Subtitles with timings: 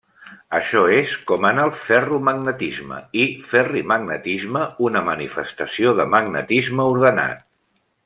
[0.59, 7.51] Això és com en el ferromagnetisme i ferrimagnetisme, una manifestació de magnetisme ordenat.